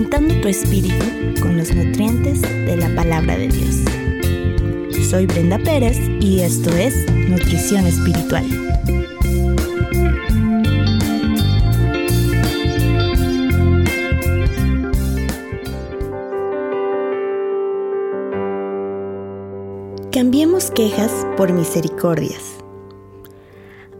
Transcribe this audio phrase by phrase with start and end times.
[0.00, 1.04] alimentando tu espíritu
[1.42, 3.76] con los nutrientes de la palabra de Dios.
[5.10, 8.46] Soy Brenda Pérez y esto es Nutrición Espiritual.
[20.10, 22.54] Cambiemos quejas por misericordias.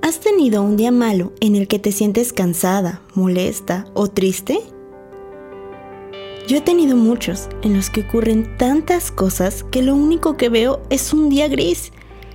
[0.01, 4.61] ¿Has tenido un día malo en el que te sientes cansada, molesta o triste?
[6.51, 10.83] Yo he tenido muchos en los que ocurren tantas cosas que lo único que veo
[10.91, 11.93] es un día gris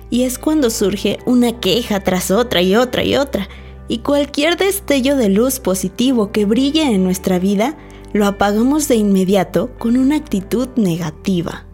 [0.08, 3.46] y es cuando surge una queja tras otra y otra y otra
[3.88, 7.76] y cualquier destello de luz positivo que brille en nuestra vida
[8.14, 11.66] lo apagamos de inmediato con una actitud negativa.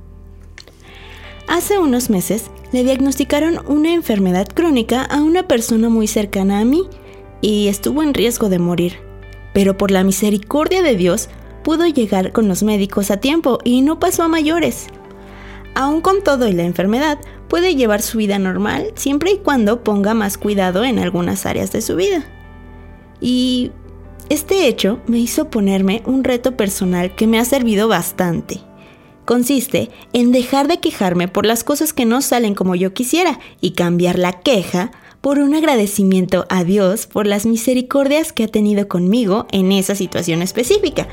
[1.47, 6.89] Hace unos meses le diagnosticaron una enfermedad crónica a una persona muy cercana a mí
[7.41, 8.95] y estuvo en riesgo de morir.
[9.55, 11.29] Pero por la misericordia de Dios
[11.63, 14.87] pudo llegar con los médicos a tiempo y no pasó a mayores.
[15.75, 17.19] Aún con todo y la enfermedad,
[17.49, 21.83] puede llevar su vida normal siempre y cuando ponga más cuidado en algunas áreas de
[21.83, 22.25] su vida.
[23.21, 23.73] Y
[24.29, 28.61] este hecho me hizo ponerme un reto personal que me ha servido bastante
[29.25, 33.73] consiste en dejar de quejarme por las cosas que no salen como yo quisiera y
[33.73, 34.91] cambiar la queja
[35.21, 40.43] por un agradecimiento a Dios por las misericordias que ha tenido conmigo en esa situación
[40.43, 41.09] específica.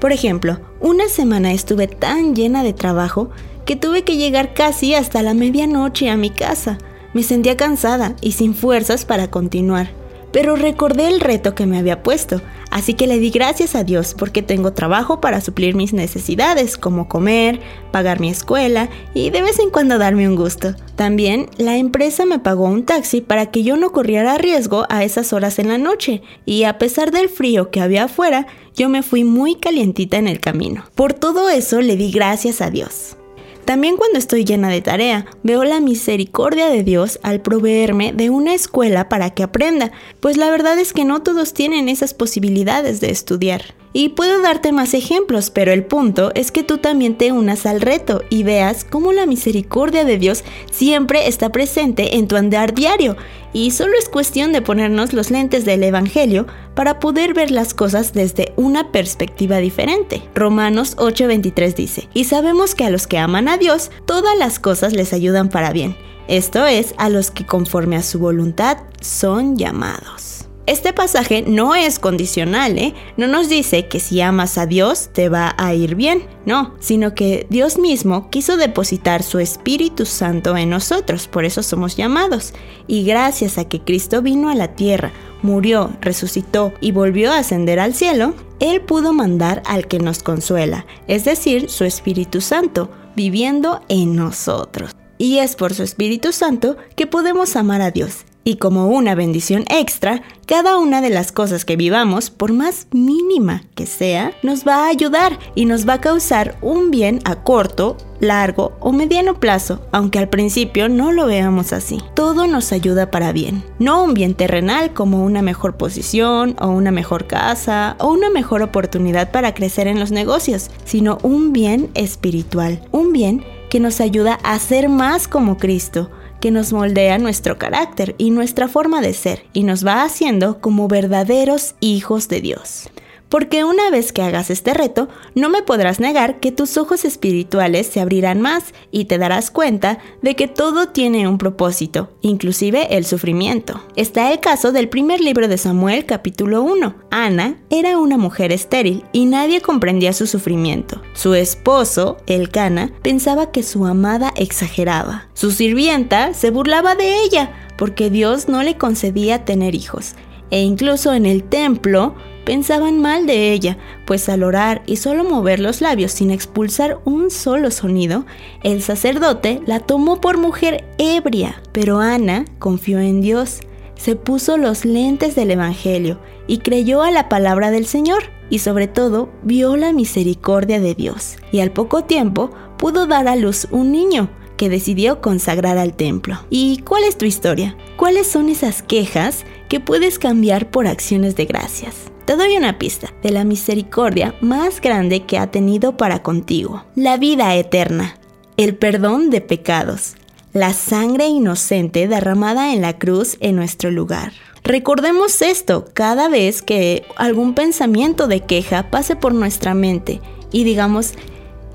[0.00, 3.30] Por ejemplo, una semana estuve tan llena de trabajo
[3.64, 6.78] que tuve que llegar casi hasta la medianoche a mi casa.
[7.14, 12.02] Me sentía cansada y sin fuerzas para continuar pero recordé el reto que me había
[12.02, 16.76] puesto, así que le di gracias a Dios porque tengo trabajo para suplir mis necesidades,
[16.76, 17.60] como comer,
[17.92, 20.74] pagar mi escuela y de vez en cuando darme un gusto.
[20.94, 25.32] También la empresa me pagó un taxi para que yo no corriera riesgo a esas
[25.32, 29.24] horas en la noche, y a pesar del frío que había afuera, yo me fui
[29.24, 30.84] muy calientita en el camino.
[30.94, 33.16] Por todo eso le di gracias a Dios.
[33.66, 38.54] También cuando estoy llena de tarea, veo la misericordia de Dios al proveerme de una
[38.54, 39.90] escuela para que aprenda,
[40.20, 43.74] pues la verdad es que no todos tienen esas posibilidades de estudiar.
[43.98, 47.80] Y puedo darte más ejemplos, pero el punto es que tú también te unas al
[47.80, 53.16] reto y veas cómo la misericordia de Dios siempre está presente en tu andar diario.
[53.54, 58.12] Y solo es cuestión de ponernos los lentes del Evangelio para poder ver las cosas
[58.12, 60.22] desde una perspectiva diferente.
[60.34, 64.92] Romanos 8:23 dice, y sabemos que a los que aman a Dios, todas las cosas
[64.92, 65.96] les ayudan para bien.
[66.28, 70.45] Esto es, a los que conforme a su voluntad son llamados.
[70.66, 72.92] Este pasaje no es condicional, ¿eh?
[73.16, 77.14] No nos dice que si amas a Dios te va a ir bien, no, sino
[77.14, 82.52] que Dios mismo quiso depositar su Espíritu Santo en nosotros, por eso somos llamados.
[82.88, 87.78] Y gracias a que Cristo vino a la tierra, murió, resucitó y volvió a ascender
[87.78, 93.82] al cielo, Él pudo mandar al que nos consuela, es decir, su Espíritu Santo, viviendo
[93.88, 94.90] en nosotros.
[95.16, 99.64] Y es por su Espíritu Santo que podemos amar a Dios y como una bendición
[99.68, 104.84] extra, cada una de las cosas que vivamos, por más mínima que sea, nos va
[104.84, 109.80] a ayudar y nos va a causar un bien a corto, largo o mediano plazo,
[109.90, 111.98] aunque al principio no lo veamos así.
[112.14, 113.64] Todo nos ayuda para bien.
[113.80, 118.62] No un bien terrenal como una mejor posición o una mejor casa o una mejor
[118.62, 124.38] oportunidad para crecer en los negocios, sino un bien espiritual, un bien que nos ayuda
[124.44, 126.10] a ser más como Cristo
[126.40, 130.88] que nos moldea nuestro carácter y nuestra forma de ser y nos va haciendo como
[130.88, 132.88] verdaderos hijos de Dios.
[133.28, 137.86] Porque una vez que hagas este reto, no me podrás negar que tus ojos espirituales
[137.86, 143.04] se abrirán más y te darás cuenta de que todo tiene un propósito, inclusive el
[143.04, 143.82] sufrimiento.
[143.96, 146.94] Está el caso del primer libro de Samuel capítulo 1.
[147.10, 151.02] Ana era una mujer estéril y nadie comprendía su sufrimiento.
[151.14, 155.28] Su esposo, Elcana, pensaba que su amada exageraba.
[155.34, 160.14] Su sirvienta se burlaba de ella porque Dios no le concedía tener hijos.
[160.50, 162.14] E incluso en el templo
[162.44, 163.76] pensaban mal de ella,
[164.06, 168.24] pues al orar y solo mover los labios sin expulsar un solo sonido,
[168.62, 171.60] el sacerdote la tomó por mujer ebria.
[171.72, 173.60] Pero Ana confió en Dios,
[173.96, 178.86] se puso los lentes del Evangelio y creyó a la palabra del Señor y sobre
[178.86, 183.90] todo vio la misericordia de Dios y al poco tiempo pudo dar a luz un
[183.90, 186.38] niño que decidió consagrar al templo.
[186.50, 187.76] ¿Y cuál es tu historia?
[187.96, 191.94] ¿Cuáles son esas quejas que puedes cambiar por acciones de gracias?
[192.24, 196.84] Te doy una pista de la misericordia más grande que ha tenido para contigo.
[196.94, 198.18] La vida eterna,
[198.56, 200.16] el perdón de pecados,
[200.52, 204.32] la sangre inocente derramada en la cruz en nuestro lugar.
[204.64, 210.20] Recordemos esto cada vez que algún pensamiento de queja pase por nuestra mente
[210.50, 211.12] y digamos,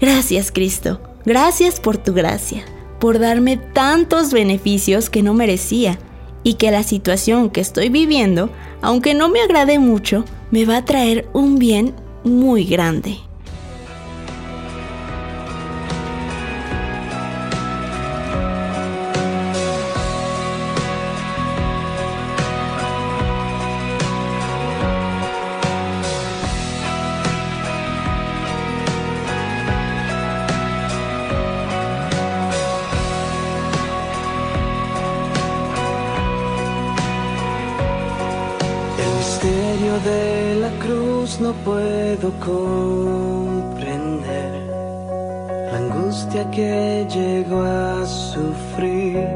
[0.02, 2.66] gracias Cristo, gracias por tu gracia,
[3.00, 5.98] por darme tantos beneficios que no merecía
[6.44, 8.50] y que la situación que estoy viviendo,
[8.82, 11.94] aunque no me agrade mucho, me va a traer un bien
[12.24, 13.18] muy grande.
[40.00, 43.72] De la cruz no puedo comprender
[45.70, 49.28] la angustia que llegó a sufrir.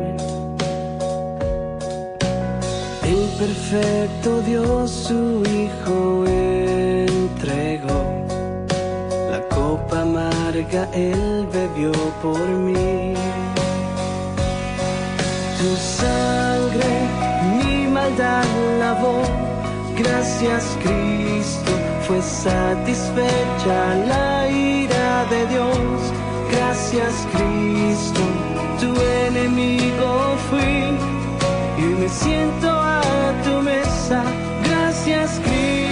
[3.03, 8.03] El perfecto Dios su Hijo entregó,
[9.29, 11.91] la copa amarga Él bebió
[12.21, 13.13] por mí.
[15.59, 16.89] Tu sangre
[17.57, 18.45] mi maldad
[18.79, 19.44] lavó
[20.07, 21.71] Gracias Cristo,
[22.07, 26.13] fue satisfecha la ira de Dios.
[26.51, 28.21] Gracias Cristo,
[28.79, 28.93] tu
[29.27, 30.97] enemigo fui
[31.77, 33.01] y me siento a
[33.43, 34.23] tu mesa.
[34.63, 35.84] Gracias Cristo.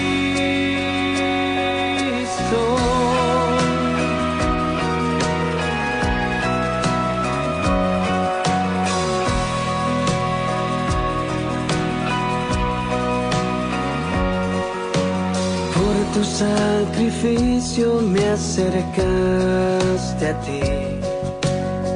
[16.93, 20.61] Sacrificio me acercaste a ti,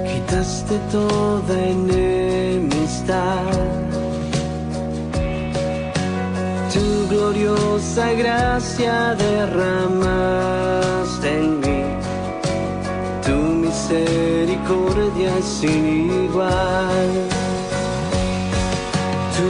[0.10, 3.44] quitaste toda enemistad.
[6.74, 10.48] Tu gloriosa gracia derramaste
[11.30, 11.84] en mí,
[13.24, 13.36] tu
[13.66, 15.86] misericordia sin
[16.26, 17.10] igual.
[19.36, 19.46] Tu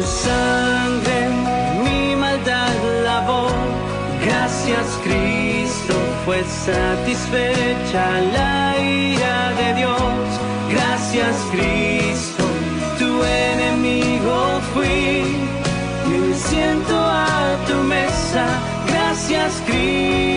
[6.68, 8.06] satisfecha
[8.36, 10.24] la ira de Dios.
[10.70, 12.44] Gracias Cristo,
[13.00, 15.24] tu enemigo fui
[16.08, 18.46] y me siento a tu mesa.
[18.88, 20.37] Gracias Cristo.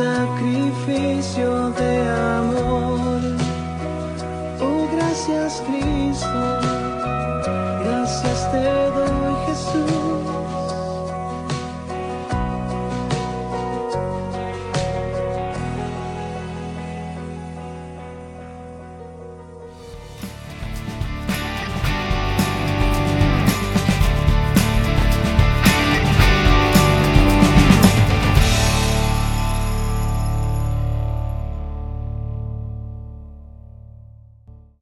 [0.00, 1.92] Sacrificio de
[2.38, 3.20] amor.
[4.60, 5.79] Oh, gracias Cristo,